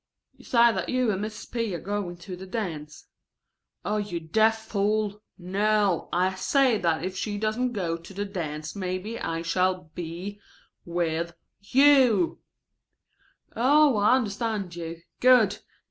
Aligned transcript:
("You 0.35 0.45
say 0.45 0.73
that 0.73 0.89
you 0.89 1.11
and 1.11 1.23
Mrs. 1.23 1.51
P. 1.51 1.75
are 1.75 1.79
going 1.79 2.17
to 2.17 2.35
the 2.35 2.47
dance.") 2.47 3.05
"Oh, 3.85 3.97
you 3.97 4.19
deaf 4.19 4.65
fool! 4.65 5.21
No! 5.37 6.09
I 6.11 6.33
say 6.33 6.79
that 6.79 7.03
if 7.05 7.15
she 7.15 7.37
doesn't 7.37 7.73
go 7.73 7.97
to 7.97 8.11
the 8.11 8.25
dance 8.25 8.75
maybe 8.75 9.19
I 9.19 9.43
shall 9.43 9.91
be 9.93 10.39
with 10.85 11.35
you." 11.59 12.39
("Oh, 13.55 13.97
I 13.97 14.15
understand 14.15 14.75
you. 14.75 15.01
Good. 15.19 15.59